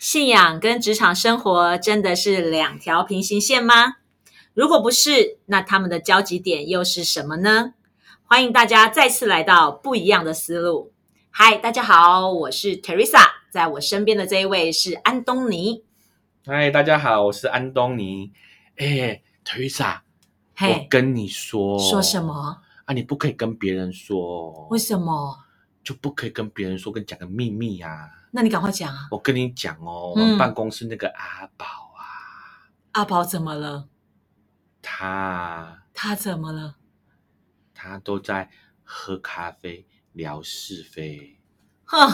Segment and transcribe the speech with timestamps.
[0.00, 3.96] 信仰跟职场生活真的是两条平行线吗？
[4.54, 7.74] 如果不是，那他们的交集点又是什么呢？
[8.24, 10.90] 欢迎大家再次来到不一样的思路。
[11.28, 15.84] 嗨，大家好，我是 Teresa，在我身边的这一位是安东尼。
[16.46, 18.32] 嗨，大家好，我是安东尼。
[18.78, 19.98] 哎，Teresa，
[20.62, 22.58] 我，跟你说，说什么？
[22.86, 22.94] 啊？
[22.94, 25.40] 你不可以跟别人说，为什么？
[25.84, 29.08] 就不可以跟别人说，跟你讲个秘密呀、那你赶快讲啊！
[29.10, 33.88] 我跟你讲哦，我嗯们办公室那个阿宝啊，阿宝怎么了？
[34.82, 36.76] 他他怎么了？
[37.74, 38.50] 他都在
[38.84, 41.38] 喝咖啡聊是非。
[41.84, 42.08] 哼，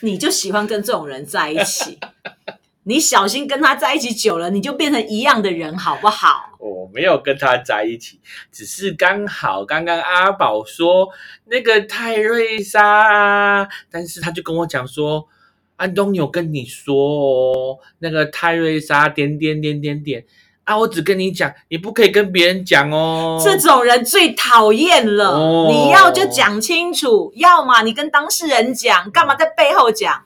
[0.00, 1.98] 你就喜欢跟这种人在一起。
[2.88, 6.56] 你小心跟他在一起久了，你就变成一样的人，好不好？
[6.60, 8.20] 我没有跟他在一起，
[8.52, 11.08] 只是刚好刚刚阿宝说
[11.46, 15.28] 那个泰瑞莎啊，但是他就跟我讲说，
[15.76, 20.24] 安东尼有跟你说哦，那个泰瑞莎点点点点点
[20.64, 23.40] 啊，我只跟你讲，你不可以跟别人讲哦。
[23.44, 25.30] 这种人最讨厌了。
[25.30, 30.24] 哦你要就讲清楚，要么你跟当事人讲，干嘛在背后讲？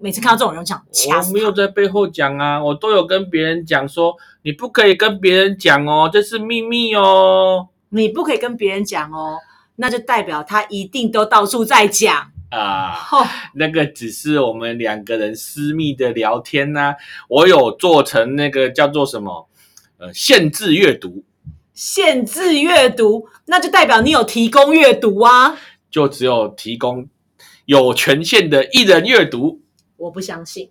[0.00, 1.52] 每次看到这种人，我想掐我没有。
[1.52, 7.68] 在背后讲啊，我都有跟别人讲说，你不可以跟别人讲哦，这是秘密哦。
[7.90, 9.38] 你不可以跟别人讲哦，
[9.76, 12.32] 那就代表他一定都到处在讲。
[12.52, 16.94] 啊，哦， 那个只是我们两个人私密的聊天呐、
[17.28, 19.48] 我有做成那个叫做什么
[19.98, 21.24] 呃限制阅读，
[21.72, 25.56] 限制阅读，那就代表你有提供阅读啊。
[25.90, 27.08] 就只有提供
[27.64, 29.60] 有权限的一人阅读。
[29.96, 30.70] 我不相信。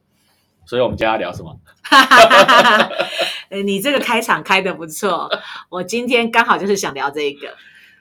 [0.65, 1.59] 所以我们今天要聊什么？
[3.65, 5.29] 你这个开场开的不错，
[5.69, 7.55] 我今天刚好就是想聊这个，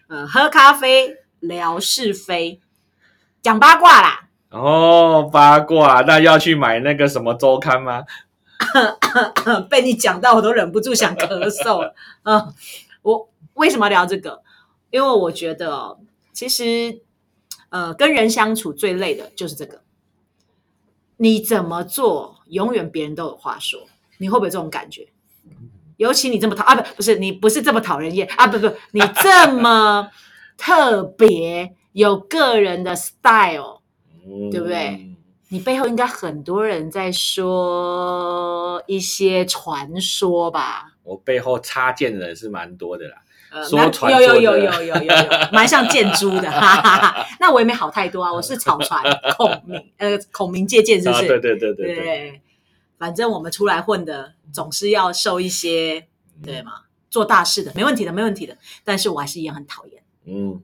[0.08, 2.60] 呃，喝咖啡聊是非，
[3.42, 4.28] 讲八卦啦。
[4.50, 8.04] 哦，八卦，那要去买那个什么周刊吗？
[9.70, 11.94] 被你讲到，我都忍不住想咳嗽了。
[12.24, 12.52] 嗯，
[13.02, 14.42] 我为什么聊这个？
[14.90, 15.98] 因为我觉得哦，
[16.32, 17.00] 其实
[17.68, 19.82] 呃，跟人相处最累的就是这个。
[21.16, 23.80] 你怎么做，永远别人都有话说。
[24.18, 25.08] 你会不会有这种感觉？
[25.96, 30.10] 尤其你这么讨啊，不不是你不是这么讨人厌啊，不不，你这么
[30.56, 33.80] 特别，有个人的 style，
[34.24, 35.06] 嗯对不对？
[35.48, 40.92] 你背后应该很多人在说一些传说吧？
[41.02, 43.16] 我背后插件的人是蛮多的啦。
[43.50, 45.12] 呃，说传有有有有有有有，
[45.52, 47.26] 蛮像建猪的，哈哈哈。
[47.40, 49.02] 那我也没好太多啊，我是草船
[49.36, 51.26] 孔明，呃，孔明借箭是不啊，是？
[51.26, 52.42] 对对对对对，对，
[52.96, 56.06] 反正我们出来混的，总是要受一些
[56.44, 56.82] 对吗？
[57.10, 58.56] 做大事的，没问题的，没问题的。
[58.84, 60.00] 但是我还是一样很讨厌。
[60.26, 60.62] 嗯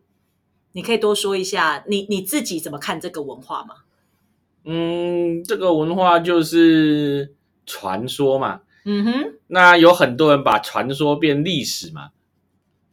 [0.77, 3.77] 你可以多说一下，你你自己怎么看这个文化吗？
[4.67, 7.33] 嗯，这个文化就是
[7.65, 8.61] 传说嘛。
[8.85, 12.11] 嗯哼，那有很多人把传说变历史嘛，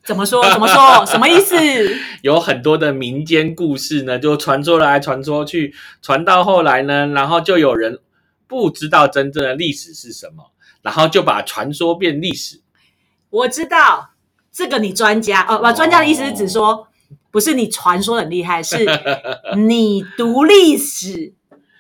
[0.02, 0.42] 怎么说？
[0.50, 1.06] 怎么说？
[1.06, 1.58] 什么意思？
[2.24, 8.00] 有很多的民间故事呢，就传说来传说去，传到后来呢，然后就有人
[8.48, 10.52] 不知道真正的历史是什么，
[10.82, 12.62] 然后就把传说变历史。
[13.30, 14.12] 我知道
[14.54, 16.88] 这个，你专家哦，不，专家的意思是指说，
[17.34, 18.86] 不是你传说很厉害，是
[19.58, 21.34] 你读历史、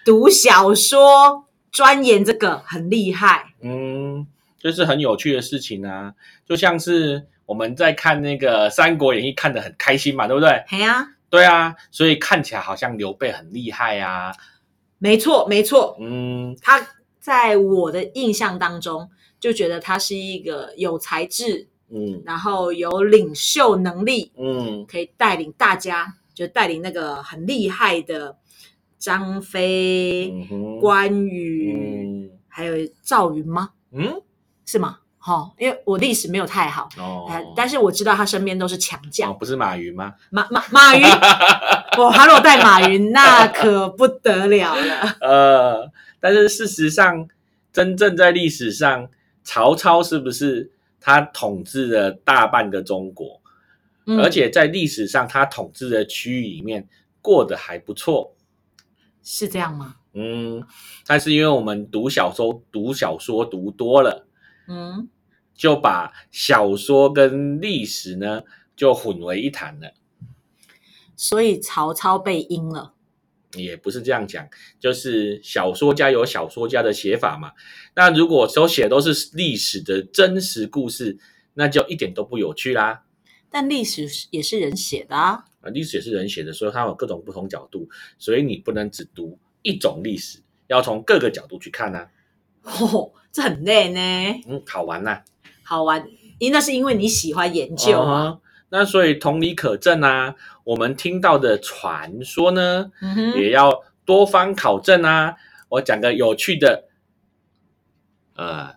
[0.03, 3.53] 读小说、钻研这个很厉害。
[3.61, 4.25] 嗯，
[4.57, 10.63] 这是很有趣的事情啊，就像是我们在看那个《三国演义》看得很开心嘛，对不对？
[10.71, 14.33] 对啊、对啊，所以看起来好像刘备很厉害啊。
[14.97, 16.81] 没错，没错，嗯他
[17.19, 19.07] 在我的印象当中，
[19.39, 28.37] 就觉得他是一个有才智，嗯然后有领袖能力，嗯可以带领大家，就带领那个很厉害的
[28.97, 33.71] 张飞、嗯关羽，嗯还有赵云吗？
[33.91, 34.21] 嗯
[34.65, 34.99] 是吗？
[35.25, 39.37] 好、因为我历史没有太好，哦呃，但是我知道他身边都是强哦将。
[39.37, 40.13] 不是马云吗？
[40.29, 41.01] 马马马云，
[41.97, 45.15] 我他如果带马云，那可不得了了。
[45.21, 45.89] 呃，
[46.19, 47.25] 但是事实上，
[47.71, 49.07] 真正在历史上，
[49.45, 50.72] 曹操是不是
[51.05, 53.41] 他统治了大半个中国？
[54.05, 56.87] 嗯而且在历史上，他统治的区域里面
[57.21, 58.33] 过得还不错。
[59.21, 59.97] 是这样吗？
[60.13, 60.65] 嗯，
[61.05, 64.25] 但是因为我们读小说、读小说读多了，
[64.67, 65.09] 嗯，
[65.53, 68.43] 就把小说跟历史呢
[68.75, 69.91] 就混为一谈了。
[71.15, 72.92] 所以曹操被阴了。
[73.55, 74.47] 也不是这样讲，
[74.79, 77.51] 就是小说家有小说家的写法嘛。
[77.95, 81.17] 那如果都写都是历史的真实故事，
[81.53, 83.03] 那就一点都不有趣啦。
[83.49, 85.45] 但历史也是人写的啊。
[85.61, 92.09] 啊，历史也是人写的，所以它有各种不同角度，所以你不能只读一种历史，要从各个角度去看啊。
[92.63, 95.21] 哦，这很累呢，嗯，好玩呐、
[95.63, 96.07] 好玩。
[96.39, 98.39] 因那是因为你喜欢研究啊。
[98.73, 100.33] 那所以同理可证啊，
[100.63, 102.91] 我们听到的传说呢，
[103.35, 105.35] 也要多方考证啊。
[105.69, 106.85] 我讲个有趣的，
[108.35, 108.73] 呃，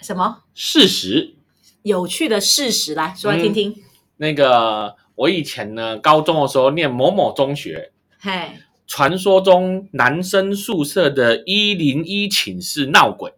[0.00, 1.36] 什么事实。
[1.82, 3.76] 有趣的事实来说来听听。
[4.16, 8.58] 那个我以前呢，高中的时候念某某中学，嘿，
[8.88, 13.34] 传说中男生宿舍的一零一寝室闹鬼，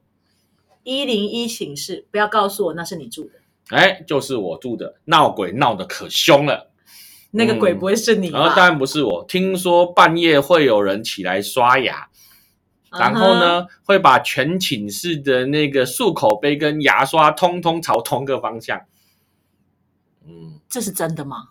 [0.82, 3.39] 一零一寝室，不要告诉我那是你住的，
[3.70, 6.70] 哎，就是我住的，闹鬼闹得可凶了。
[7.32, 8.54] 那个鬼不会是你然后吧？
[8.56, 12.08] 当然不是我，听说半夜会有人起来刷牙，
[12.90, 18.80] 然后嗯呢，会把全寝室的那个漱口杯跟牙刷通通朝同个方向。
[20.26, 21.50] 嗯，这是真的吗？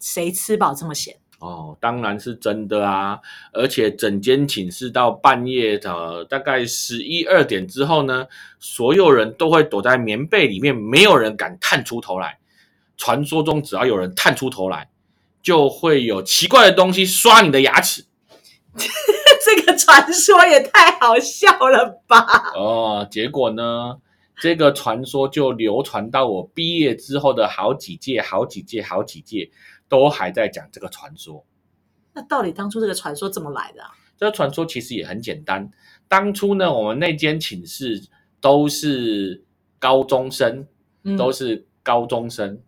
[0.00, 1.16] 谁吃饱这么闲？
[1.42, 3.18] 哦，当然是真的啊！
[3.52, 8.28] 而且整间寝室到半夜的大概十一二点之后呢，
[8.60, 12.38] 所有人都会躲在棉被里面，没有人敢探出头来。
[12.96, 14.88] 传说中，只要有人探出头来，
[15.42, 18.04] 就会有奇怪的东西刷你的牙齿。
[19.44, 22.52] 这个传说也太好笑了吧！
[22.54, 23.96] 哦，结果呢，
[24.40, 29.50] 这个传说就流传到我毕业之后的好几届、好几届、好几届，
[29.92, 31.44] 都还在讲这个传说。
[32.14, 33.90] 那到底当初这个传说怎么来的、啊？
[34.16, 35.70] 这个传说其实也很简单。
[36.08, 38.02] 当初呢，我们那间寝室
[38.40, 39.44] 都是
[39.78, 40.66] 高中生，
[41.02, 42.62] 嗯都是高中生。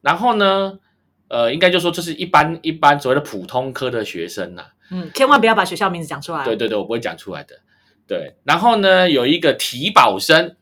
[0.00, 0.80] 然后呢，
[1.28, 6.44] 呃，应该就说这是一般一般所谓的普通科的学生呐、嗯，千万不要把学校名字讲出来。
[6.44, 7.60] 对对对，我不会讲出来的。
[8.08, 10.56] 对，然后呢，有一个体保生，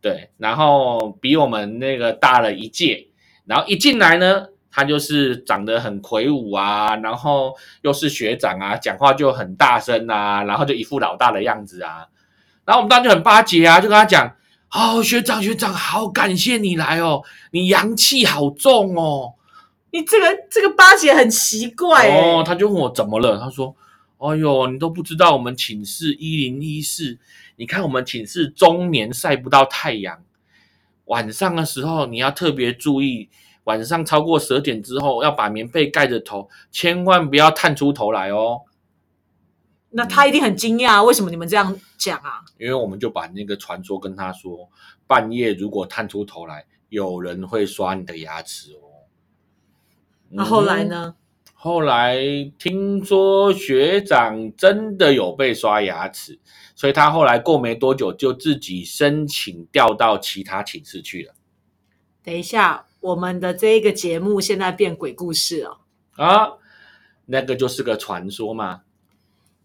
[0.00, 3.08] 对，然后比我们那个大了一届，
[3.46, 12.06] 然后一进来呢，他就是长得很魁梧啊，然后又是学长啊，讲话就很大声啊，然后就一副老大的样子啊，
[12.66, 14.36] 然后我们当时就很巴结啊，就跟他讲，
[14.70, 19.32] 哦，学长学长，好感谢你来哦，你阳气好重哦。
[19.92, 23.74] 你这个这个巴结很奇怪哎、哦，他就问我怎么了，他说
[24.20, 27.18] ：“哎呦，你都不知道我们寝室一零一室，
[27.56, 30.18] 你看我们寝室中年晒不到太阳，
[31.06, 33.30] 晚上的时候你要特别注意，
[33.66, 38.62] 晚上超过十二点之后要把棉被盖着头，千万不要探出头来哦，
[39.90, 42.42] 那他一定很惊讶，为什么你们这样讲啊？
[42.58, 44.68] 因为我们就把那个传说跟他说，
[45.06, 49.06] 半夜如果探出头来，有人会刷你的牙齿哦。”
[50.30, 51.14] 那、后来嗯呢？
[51.54, 52.18] 后来
[52.58, 56.38] 听说学长真的有被刷牙齿，
[56.76, 61.34] 所以他后来过没多久就自己申请调到其他寝室去了
[62.22, 65.78] 等一下，我们的这一个节目现在变鬼故事了，
[66.16, 66.54] 啊。
[67.28, 68.82] 那个就是个传说嘛，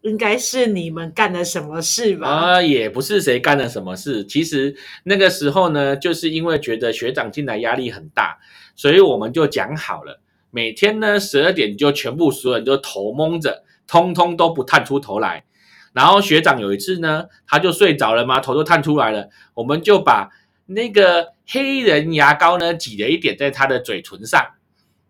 [0.01, 2.27] 应该是你们干了什么事吧？
[2.27, 4.23] 啊，也不是谁干了什么事。
[4.25, 8.39] 其实那个时候呢，就是因为觉得学长进来压力很大，
[8.75, 15.45] 所以我们就讲好了，每天呢十二点就全部所有人都头蒙着，通通都不探出头来。
[15.93, 20.29] 然后学长有一次呢，他就睡着了嘛，头都探出来了，我们就把
[20.65, 24.51] 那个黑人牙膏呢挤了一点在他的嘴唇上，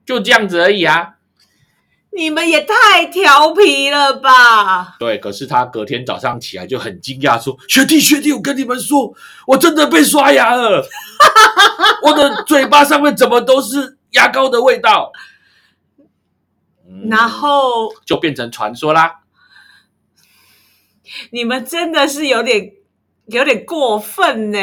[0.05, 1.15] 就这样子而已啊。
[2.13, 4.97] 你们也太调皮了吧！
[4.99, 9.13] 对，可是他隔天早上起来就很惊讶，说：“学弟学弟，我跟你们说，
[9.47, 10.85] 我真的被刷牙了，
[12.03, 15.13] 我的嘴巴上面怎么都是牙膏的味道。
[16.85, 19.21] 嗯”然后就变成传说啦。
[21.29, 22.73] 你们真的是有点
[23.25, 24.59] 有点过分呢，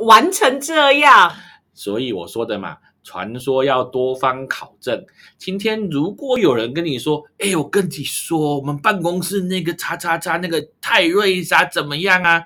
[0.00, 1.32] 玩成这样。
[1.72, 5.04] 所以我说的嘛，传说要多方考证。
[5.36, 12.44] 今天如果有人跟你说：“哎，我跟你说，我们办公室那个叉叉叉那个泰瑞莎怎么样啊？”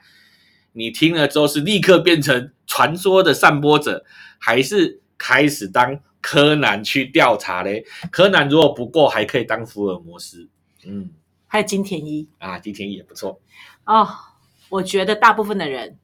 [0.72, 4.04] 你听了之后是立刻变成传说的散播者，
[4.38, 7.84] 还是开始当柯南去调查嘞？
[8.10, 10.48] 柯南如果不过，还可以当福尔摩斯。
[10.86, 11.10] 嗯
[11.46, 13.40] 还有金田一啊，金田一也不错。
[13.84, 14.06] 哦，
[14.68, 15.96] 我觉得大部分的人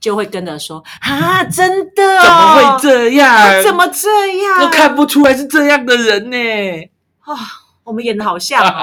[0.00, 2.22] 就会跟着说啊，真的、哦？
[2.22, 3.62] 怎么会这样？
[3.62, 4.08] 怎么这
[4.42, 4.60] 样？
[4.60, 6.36] 都看不出来是这样的人呢？
[7.20, 7.34] 啊、
[7.84, 8.82] 我们演的好像哦。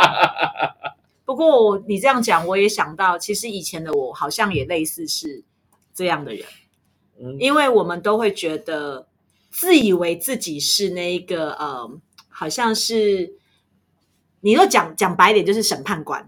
[1.25, 5.43] 不过你这样讲，我也想到，其实以前的我好像也类似是
[5.93, 6.43] 这样的人，
[7.21, 9.07] 嗯因为我们都会觉得
[9.51, 11.89] 自以为自己是那一个呃，
[12.29, 13.33] 好像是
[14.41, 16.27] 你若讲讲白一点，就是审判官，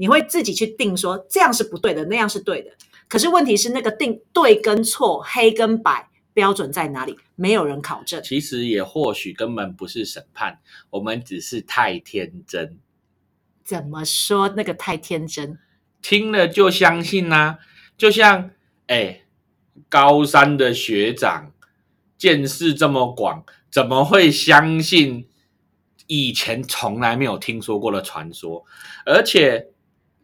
[0.00, 2.70] 你会自己去定说这样是不对的，那样是对的。
[3.08, 7.18] 可是问题是，那个定对跟错、黑跟白标准在哪里？
[7.34, 8.22] 没有人考证。
[8.22, 12.78] 其实也或许根本不是审判，我们只是太天真，
[13.64, 14.48] 怎么说？
[14.50, 15.58] 那个太天真。
[16.00, 17.58] 听了就相信啦、
[17.96, 18.50] 就像
[18.86, 19.22] 哎，
[19.88, 21.52] 高三的学长
[22.16, 25.26] 见识这么广，怎么会相信
[26.06, 28.64] 以前从来没有听说过的传说？
[29.04, 29.70] 而且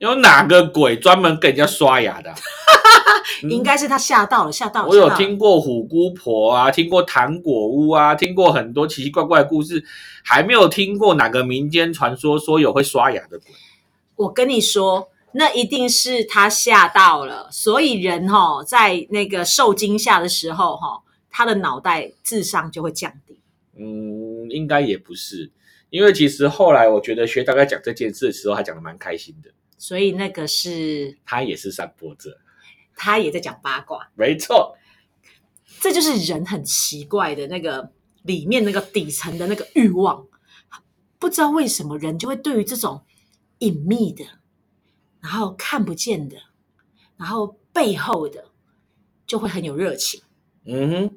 [0.05, 2.33] 有哪个鬼专门给人家刷牙的？
[3.49, 4.89] 应该是他吓到了，吓到了。
[4.89, 9.85] 我有听过虎姑婆啊，听过糖果屋啊，听过很多奇奇怪怪的故事，
[10.23, 13.49] 还没有听过哪个民间传说说有会刷牙的鬼。
[14.17, 23.41] 我跟你说，那一定是他吓到了，所以人哈、在那个受惊吓的时候哈、他的脑袋智商就会降低。
[23.77, 25.51] 嗯，应该也不是，
[25.91, 29.51] 因为其实后来我觉得学大概讲这件事的时候，还讲的蛮开心的，
[29.85, 32.41] 所以那个是他也是散播者，
[32.97, 34.79] 他也在讲八卦，没错。
[35.79, 40.27] 这就是人很奇怪的那个里面那个底层的那个欲望，
[41.19, 43.05] 不知道为什么人就会对于这种
[43.59, 44.25] 隐秘的，
[45.21, 46.39] 然后看不见的，
[47.19, 48.53] 然后背后的，
[49.27, 50.23] 就会很有热情。
[50.65, 51.17] 嗯哼，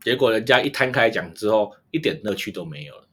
[0.00, 3.06] 结果人家一摊开讲之后，一点乐趣都没有了。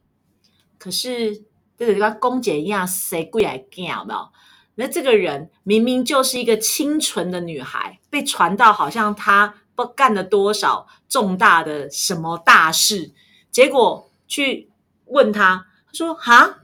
[0.78, 1.44] 可是
[1.76, 4.32] 这个跟公姐一样，谁贵来干有没有？
[4.76, 13.12] 那这个人明明就是一个清纯的女孩，被传到好像她不干了多少重大的什么大事，
[13.50, 14.70] 结果去
[15.06, 16.60] 问他，他说：“哈，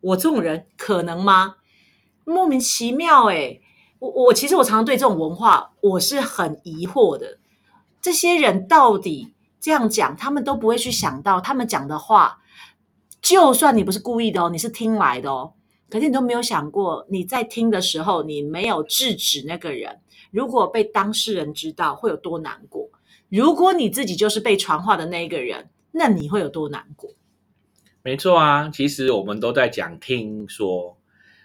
[0.00, 1.56] 我这种人可能吗？
[2.24, 3.60] 莫名其妙诶、
[3.98, 7.38] 我我其实我常常对这种文化我是很疑惑的，
[8.00, 12.38] 这些人到底这样讲，他们都不会去想到他们讲的话。
[13.20, 15.52] 就算你不是故意的哦，你是听来的哦，
[15.90, 19.98] 可是你都没有想过，你在听的时候，你没有制止那个人，
[20.30, 22.88] 如果被当事人知道，会有多难过？
[23.28, 27.10] 如果你自己就是被传话的那一个人，那你会有多难过？
[28.02, 30.96] 没错啊，其实我们都在讲听说。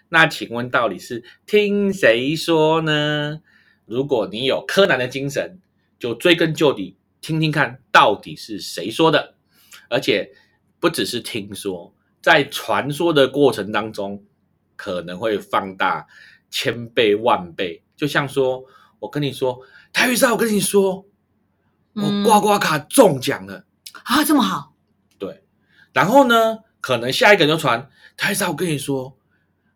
[0.08, 3.42] 那请问到底是听谁说呢？
[3.84, 5.58] 如果你有柯南的精神，
[5.98, 9.34] 就追根究底，听听看到底是谁说的。
[9.88, 10.32] 而且
[10.80, 14.22] 不只是听说，在传说的过程当中，
[14.76, 16.06] 可能会放大
[16.50, 17.82] 千倍万倍。
[17.96, 18.64] 就像说，
[18.98, 19.58] 我跟你说，
[19.92, 21.06] 台语莎，我跟你说，
[21.94, 23.64] 我嗯刮刮卡中奖了。
[24.04, 24.74] 啊，这么好，
[25.18, 25.42] 对，
[25.92, 29.16] 然后呢，可能下一个人就传台莎，我跟你说，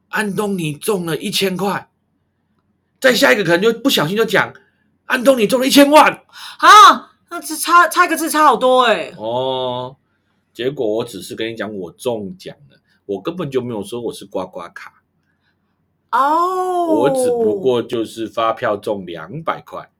[0.08, 1.90] 安东尼中了一千块，
[3.00, 4.52] 再下一个可能就不小心就讲
[5.06, 6.12] 安东尼中了一千万
[6.58, 9.96] 啊，那只差差一个字差好多哎、哦。
[10.52, 12.79] 结果我只是跟你讲我中奖了，
[13.10, 15.02] 我根本就没有说我是刮刮卡，
[16.12, 19.90] 哦，我只不过就是发票中两百块。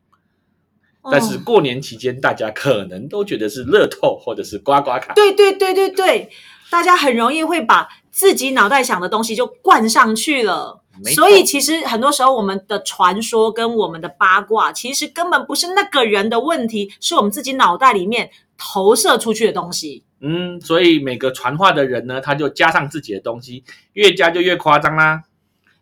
[1.10, 5.14] 但是哦过年期间，大家可能都觉得是乐透或者是刮刮卡。
[5.14, 6.30] 对对对对对，
[6.70, 10.80] 大家很容易会把自己脑袋想的东西就灌上去了。
[11.14, 20.04] 所以其实很多时候我们的传说跟我们的八卦，其实根本不是那个人的问题，是我们自己脑袋里面投射出去的东西。
[20.20, 25.24] 嗯，所以每个传话的人呢，他就加上自己的东西，越加就越夸张啦。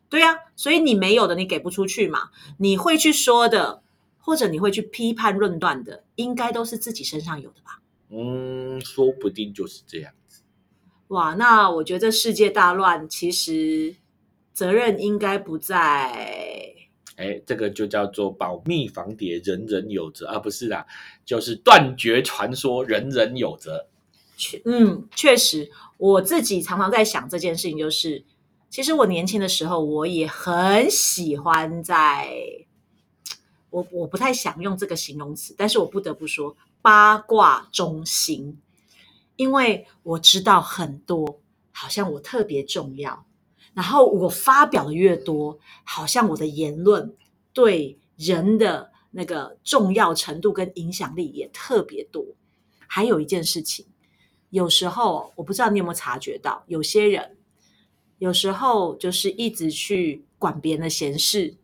[0.08, 2.30] 对呀、所以你没有的，你给不出去嘛。
[2.58, 3.82] 你会去说的，
[4.18, 7.82] 或者你会去批判论断的，应该都是自己身上有的吧？
[8.10, 10.12] 嗯，说不定就是这样。
[11.08, 13.96] 哇，那我觉得世界大乱，其实
[14.52, 16.74] 责任应该不在
[17.16, 20.86] 哎，这个就叫做保密防谍，人人有责啊，不是啦，
[21.24, 23.88] 就是断绝传说，人人有责。
[24.38, 25.68] 确嗯，确实，
[25.98, 28.24] 我自己常常在想这件事情，就是
[28.70, 32.30] 其实我年轻的时候，我也很喜欢在，
[33.70, 38.56] 我我不太想用这个形容词，但是我不得不说八卦中心，
[39.36, 41.40] 因为我知道很多，
[41.72, 43.26] 好像我特别重要，
[43.74, 47.14] 然后我发表的越多，好像我的言论
[47.52, 52.24] 对人的那个重要程度跟影响力也特别多。
[52.86, 53.84] 还有一件事情，
[54.50, 57.36] 有时候我不知道你有没有察觉到，有些人
[58.18, 61.56] 有时候就是一直去管别人的闲事，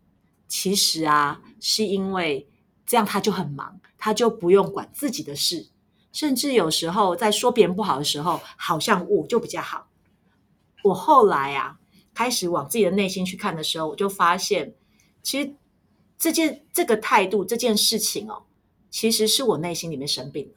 [0.46, 2.46] 其实啊，是因为
[2.86, 5.68] 这样他就很忙，他就不用管自己的事，
[6.12, 9.88] 甚至有时候在说别人不好的时候，好像我就比较好。
[10.82, 11.78] 我后来啊，
[12.12, 14.74] 开始往自己的内心去看的时候，我就发现，
[15.22, 15.54] 其实
[16.18, 18.42] 这件这个态度这件事情哦，
[18.90, 20.52] 其实是我内心里面生病了。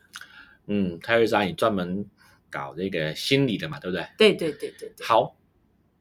[0.67, 2.05] 嗯，泰瑞莎，你专门
[2.49, 4.07] 搞这个心理的嘛，对不对？
[4.17, 5.35] 对对对对对，好，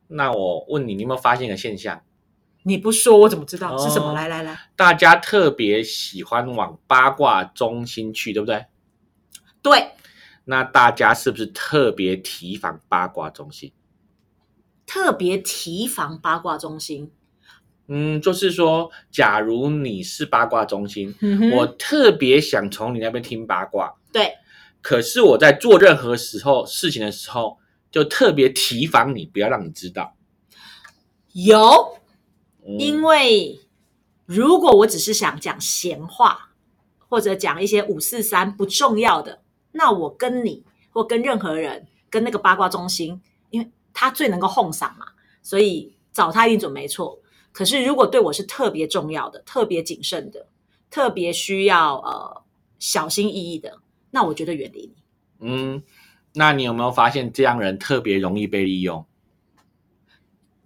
[0.09, 2.03] 那我问你，你有没有发现一个现象？
[2.63, 4.11] 你不说我怎么知道、是什么？
[4.11, 8.67] 哦来来来，大家特别喜欢往八卦中心去，对不对？
[9.63, 9.93] 对，
[10.45, 13.73] 那大家是不是特别提防八卦中心？
[14.85, 17.11] 特别提防八卦中心。
[17.89, 24.35] 嗯，就是说，假如你是八卦中心，嗯我特别想从你那边听八卦，对，
[24.87, 27.59] 可是我在做任何时候事情的时候，
[27.91, 30.15] 就特别提防你，不要让你知道。
[31.33, 31.99] 有，
[32.65, 33.59] 嗯因为
[34.27, 36.51] 如果我只是想讲闲话，
[37.09, 45.07] 或者讲一些五四三不重要的，那我跟你或跟任何人，跟那个八卦中心，因为他最能够哄嗓嘛，
[45.43, 47.19] 所以找他一定准没错。
[47.51, 50.47] 可是如果对我是特别重要的、特别谨慎的、
[50.89, 52.45] 特别需要呃
[52.79, 54.95] 小心翼翼的，那我觉得远离你。
[55.41, 55.83] 嗯，
[56.35, 59.07] 那你有没有发现这样人特别容易被利用？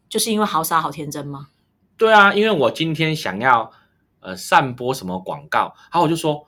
[0.08, 1.48] 就是因为好傻好天真吗？
[1.96, 3.70] 对啊，因为我今天想要
[4.20, 6.46] 呃散播什么广告，然后我就说，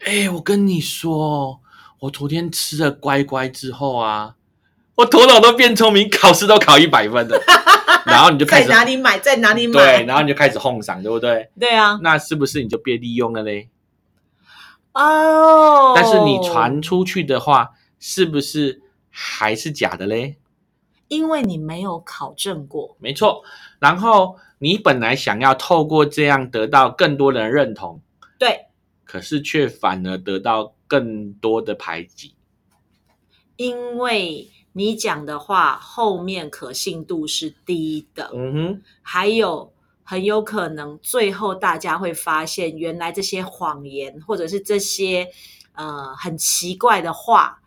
[0.00, 1.60] 哎，我跟你说，
[2.00, 4.36] 我昨天吃了乖乖之后啊，
[4.96, 7.40] 我头脑都变聪明，考试都考一百分了。
[8.04, 9.72] 然后你就开在始哪里买，在哪里买？
[9.98, 11.50] 对，然后你就开始哄嗓，对不对？
[11.60, 13.68] 对啊，那是不是你就被利用了嘞？
[14.98, 20.36] 哦，但是你传出去的话，是不是还是假的嘞？
[21.06, 23.42] 因为你没有考证过，没错。
[23.78, 28.00] 然后你本来想要透过这样得到更多人的认同，
[28.38, 28.66] 对，
[29.04, 32.34] 可是却反而得到更多的排挤。
[33.56, 39.72] 因为你讲的话后面可信度是低的，嗯哼，还有
[40.10, 45.28] 很有可能最后大家会发现，原来这些谎言或者是这些
[45.74, 47.60] 呃很奇怪的话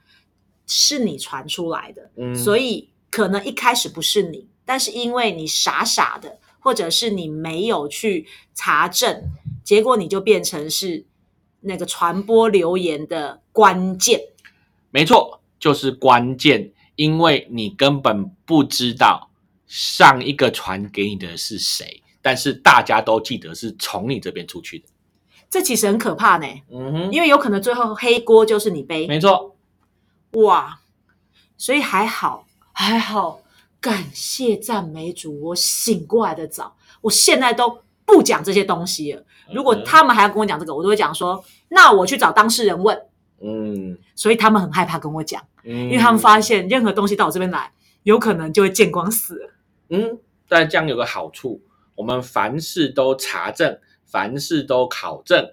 [0.66, 9.22] 是你传出来的，嗯，所以以可能一开始不是你，但是因为你傻傻的，或者是你没有去查证，
[9.64, 11.06] 结果你就变成是
[11.60, 14.20] 那个传播流言的关键。
[14.90, 19.30] 没错，就是关键，因为你根本不知道
[19.68, 24.86] 上一个传给你的是谁，但是大家都记得是从你这边出去的。
[25.50, 29.06] 这其实很可怕呢，嗯哼，因为有可能最后黑锅就是你背。
[29.08, 29.56] 没错，
[30.32, 30.80] 哇，
[31.58, 33.42] 所以还好，还好，
[33.82, 39.26] 感谢赞美主，我醒过来的早，我现在都不讲这些东西了。
[39.54, 42.98] 如果嗯他们还要跟我讲这个，我都会讲说，那我去找当事人问。
[43.44, 49.52] 嗯所以他们很害怕跟我讲，嗯，因为他们发现任何东西到我这边来，有可能就会见光死。
[49.90, 51.60] 嗯，但这样有个好处，
[52.02, 55.52] 我们凡事都查证，凡事都考证，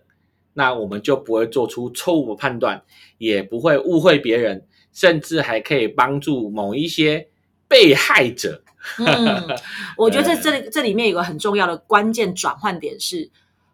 [0.54, 2.82] 那我们就不会做出错误的判断，
[3.18, 7.28] 也不会误会别人，甚至还可以帮助某一些
[7.68, 8.62] 被害者。
[8.98, 9.46] 嗯，
[9.98, 13.30] 我觉得这这里这里面有个很重要的关键转换点是，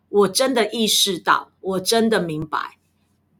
[0.09, 2.59] 我真的意识到，我真的明白，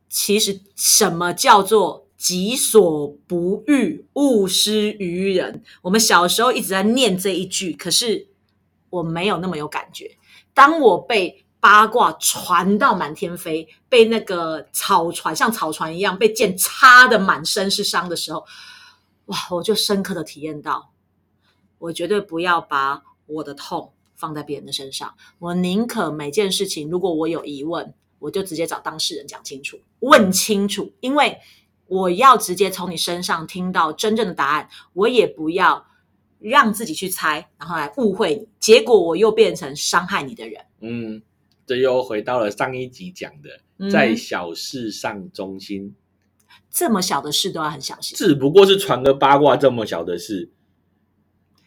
[0.09, 5.65] 其实什么叫做己所不欲，勿施于人。
[5.83, 8.29] 我们小时候一直在念这一句，可是
[8.95, 10.17] 我没有那么有感觉。
[10.53, 18.45] 当我被八卦传到满天飞，被那个草船像草船一样被剑插的满身是伤的时候，
[19.27, 20.93] 哇，我就深刻的体验到。
[21.79, 25.15] 我绝对不要把我的痛放在别人的身上。
[25.39, 31.39] 我宁可每件事情，如果我有疑问，我就直接找当事人讲清楚、问清楚，因为
[31.87, 35.85] 我要直接从你身上听到真正的答案，我也不要
[36.51, 40.65] 让自己去猜，然后来误会你，结果我又变成伤害你的人。
[40.81, 41.23] 嗯，
[41.67, 45.95] 这又回到了上一集讲的，嗯在小事上忠心，
[46.71, 48.17] 这么小的事都要很小心。
[48.17, 50.51] 只不过是传个八卦这么小的事，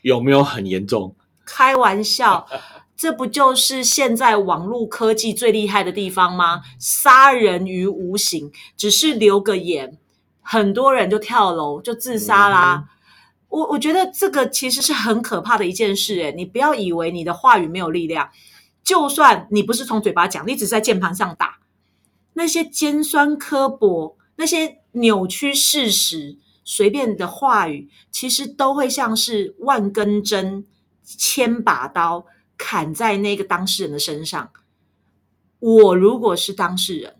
[0.04, 1.16] 有没有很严重？
[1.44, 2.48] 开玩笑，
[2.96, 6.62] 这不就是现在网络科技最厉害的地方吗？
[6.78, 9.98] 杀人于无形，只是留个言，
[10.42, 12.90] 很多人就跳楼就自杀啦。
[13.50, 18.30] 我我觉得这个其实是很可怕的一件事，诶，你不要以为你的话语没有力量，
[18.84, 21.60] 就算你不是从嘴巴讲，你只是在键盘上打，
[22.34, 30.66] 那些尖酸刻薄、那些扭曲事实、随便的话语，其实都会像是万根针、
[31.04, 32.26] 千把刀
[32.58, 34.52] 砍在那个当事人的身上。
[35.60, 37.16] 我如果是当事人，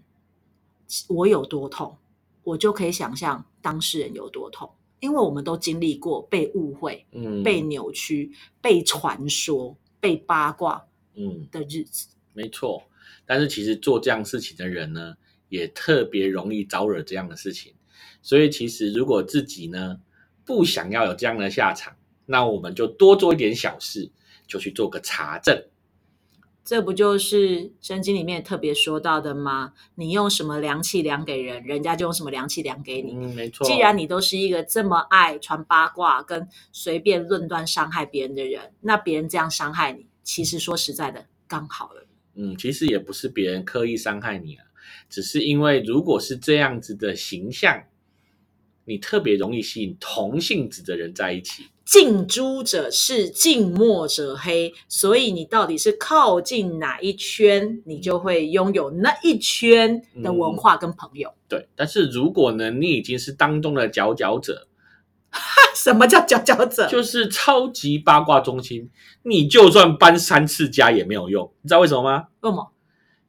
[1.08, 1.98] 我有多痛，
[2.44, 8.32] 我就可以想象当事人有多痛，因为我们都经历过被误会、嗯，被扭曲、
[8.62, 12.08] 被传说、被八卦嗯，的日子。
[12.34, 12.84] 没错。
[13.26, 15.16] 但是其实做这样事情的人呢，
[15.50, 17.74] 也特别容易招惹这样的事情。
[18.22, 20.00] 所以其实如果自己呢
[20.46, 24.10] 不想要有这样的下场，那我们就多做一点小事，
[24.48, 25.62] 就去做个查证。
[26.68, 29.72] 这不就是圣经里面特别说到的吗？
[29.96, 33.14] 你用什么量器量给人，人家就用什么量器量给你。
[33.14, 33.66] 嗯，没错。
[33.66, 42.06] 既然你都是一个这么爱传八卦跟随便论断伤害别人的人，那别人这样伤害你，其实说实在的，刚好了。
[42.36, 44.66] 嗯，其实也不是别人刻意伤害你啊，
[45.08, 47.86] 只是因为如果是这样子的形象，
[48.84, 51.68] 你特别容易吸引同性质的人在一起。
[51.88, 61.34] 近朱者赤，近墨者黑，所以你到底是靠近哪一圈，你就会拥有那一圈的文化跟朋友。
[61.48, 64.68] 对，但是如果呢，你已经是当中的佼佼者，
[65.74, 66.90] 什么叫佼佼者？
[66.90, 68.90] 就是超级八卦中心，
[69.24, 72.26] 你就算搬三次家也没有用，你知道为什么吗？
[72.42, 72.74] 为什么？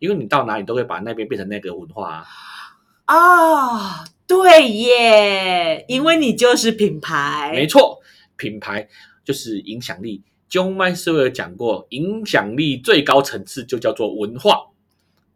[0.00, 2.26] 因为你到哪里都会把那边变成那个文化啊。
[3.04, 7.97] 啊，对耶，因为你就是品牌，没错，
[8.38, 8.88] 品牌
[9.22, 10.22] 就是影响力。
[10.48, 14.70] John m a s e r 讲过，影响力最高层次就叫做文化，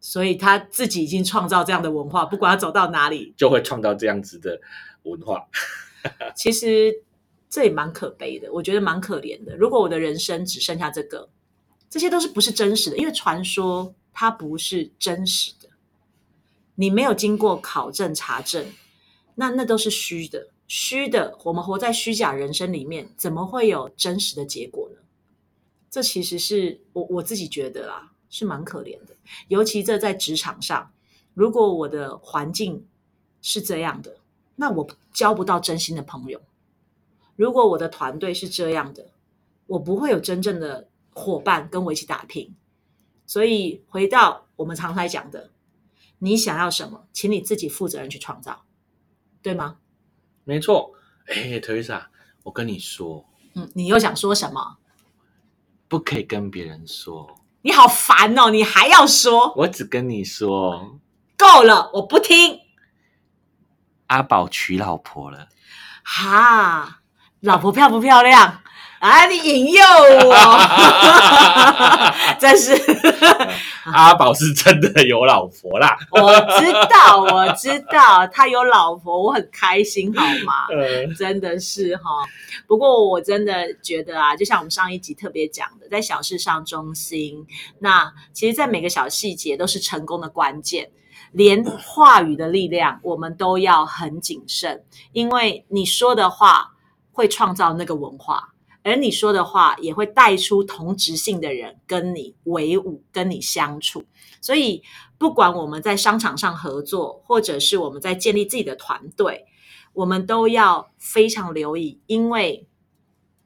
[0.01, 4.59] 所以他自己已经创造这样的文化，不管他走到哪里，就会创造这样子的
[5.03, 5.45] 文化。
[6.35, 7.03] 其实
[7.47, 9.55] 这也蛮可悲的，我觉得蛮可怜的。
[9.55, 11.29] 如果我的人生只剩下这个，
[11.87, 12.97] 这些都是不是真实的？
[12.97, 15.69] 因为传说它不是真实的，
[16.73, 18.65] 你没有经过考证查证，
[19.35, 21.37] 那那都是虚的，虚的。
[21.43, 24.97] 我们活在虚假人生里面，怎么会有真实的结果呢？
[25.89, 29.15] 这其实是我我自己觉得啦，是蛮可怜的。
[29.47, 30.91] 尤其这在职场上，
[31.33, 32.85] 如果我的环境
[33.41, 34.17] 是这样的。
[34.55, 36.39] 那我交不到真心的朋友。
[37.35, 39.07] 如果我的团队是这样的，
[39.65, 42.53] 我不会有真正的伙伴跟我一起打拼。
[43.25, 45.49] 所以回到我们常常讲的，
[46.19, 48.63] 你想要什么，请你自己负责任去创造，
[49.41, 49.79] 对吗？
[50.43, 50.91] 没错。
[51.27, 52.09] 哎，特丽莎，
[52.43, 53.25] 我跟你说，
[53.55, 54.77] 嗯，你又想说什么？
[55.87, 57.39] 不可以跟别人说。
[57.61, 59.53] 你好烦哦，你还要说？
[59.55, 60.99] 我只跟你说，
[61.37, 62.59] 够了，我不听。
[64.07, 65.47] 阿宝娶老婆了，
[66.03, 67.01] 哈，
[67.39, 68.61] 老婆漂不漂亮？
[69.03, 69.83] 啊，你引诱
[70.23, 70.33] 我，
[72.39, 72.71] 真是。
[73.83, 80.67] 阿宝是真的有老婆啦，我知道，我知道他有老婆，我很开心，好吗？
[81.19, 82.03] 真的是哈。
[82.65, 87.45] 不过我真的觉得啊，就像我们上一集特别讲的，在小事上中心，
[87.79, 90.89] 那其实，在每个小细节都是成功的关键。
[91.33, 96.71] 连话语的力量，我们都要很谨慎，因为你说的话
[97.11, 98.52] 会创造那个文化，
[98.83, 104.03] 而你说的话也会带出同质性的人跟你为伍、跟你相处。
[104.41, 104.83] 所以，
[105.17, 109.45] 不管我们在商场上合作，或者是我们在建立自己的团队，
[109.93, 112.67] 我们都要非常留意，因为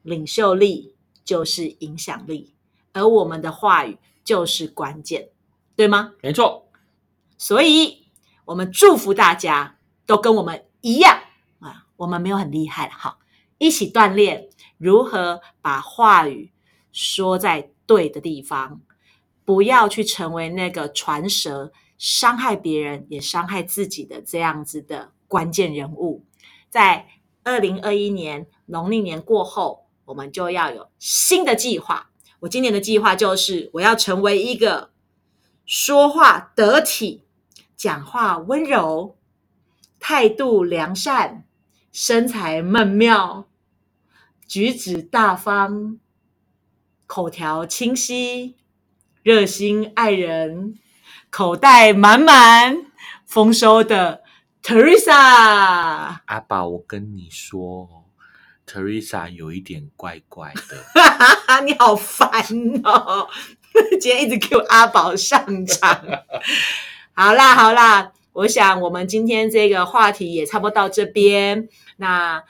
[0.02, 2.54] 领袖力就是影响力，
[2.92, 5.28] 而我们的话语就是关键，
[5.76, 6.14] 对吗？
[6.20, 6.68] 没错。
[7.36, 8.08] 所以，
[8.44, 11.20] 我们祝福大家都跟我们一样
[11.60, 11.86] 啊！
[11.96, 13.18] 我们没有很厉害了，哈，
[13.58, 16.52] 一起锻炼如何把话语
[16.92, 18.80] 说在对的地方，
[19.44, 26.24] 不要去成为那个传舌、伤害别人也伤害自己的这样子的关键人物。
[26.70, 27.08] 在
[27.44, 32.10] 二零二一年农历年过后，我们就要有新的计划。
[32.40, 34.90] 我今年的计划就是，我要成为一个
[35.66, 37.24] 说话得体。
[37.76, 39.16] 讲话温柔，
[40.00, 41.47] 态度良善，
[42.00, 43.48] 身材曼妙，
[44.46, 45.98] 举止大方，
[47.08, 48.54] 口条清晰，
[49.24, 50.78] 热心爱人，
[51.28, 52.86] 口袋满满
[53.26, 54.22] 丰收的
[54.62, 56.20] Teresa。
[56.24, 58.04] 阿宝，我跟你说
[58.64, 60.84] ，Teresa 有一点怪怪的。
[61.66, 62.30] 你好烦
[62.84, 63.26] 哦！
[64.00, 66.00] 今天一直 Q 阿宝上场。
[67.12, 71.68] 好啦，好啦，我想我们今天这个话题也差不多到这边。
[71.96, 72.44] 那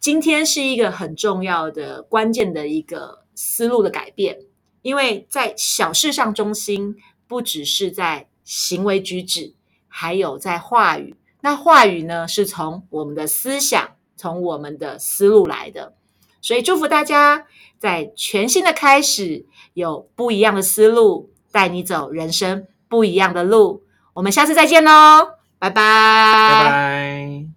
[0.00, 4.38] 今天是一个很重要的、关键的一个思路的改变，
[4.80, 6.96] 因为在小事上中心，
[7.28, 9.52] 不只是在行为举止，
[9.88, 11.14] 还有在话语。
[11.42, 15.92] 那话语呢，是从我们的思想、从我们的思路来的。
[16.40, 17.46] 所以祝福大家
[17.78, 19.44] 在全新的开始，
[19.74, 23.82] 有不一样的思路，带你走人生不一样的路。
[24.16, 27.36] 我们下次再见喽，拜拜。